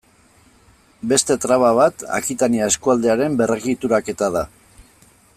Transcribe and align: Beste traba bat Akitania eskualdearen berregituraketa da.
Beste 1.11 1.35
traba 1.43 1.67
bat 1.79 2.05
Akitania 2.19 2.69
eskualdearen 2.73 3.35
berregituraketa 3.43 4.31
da. 4.37 4.43